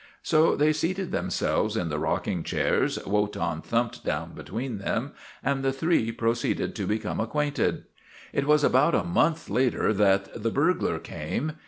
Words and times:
So 0.23 0.55
they 0.55 0.73
seated 0.73 1.11
themselves 1.11 1.77
in 1.77 1.89
the 1.89 1.99
rocking 1.99 2.41
chairs, 2.41 2.97
Wotan 3.05 3.61
thumped 3.61 4.03
down 4.03 4.33
between 4.33 4.79
them, 4.79 5.11
and 5.43 5.61
the 5.63 5.71
three 5.71 6.11
proceeded 6.11 6.73
to 6.73 6.87
become 6.87 7.19
acquainted. 7.19 7.83
It 8.33 8.47
was 8.47 8.63
about 8.63 8.95
a 8.95 9.03
month 9.03 9.47
later 9.47 9.93
that 9.93 10.41
the 10.41 10.49
burglar 10.49 10.97
came. 10.97 11.51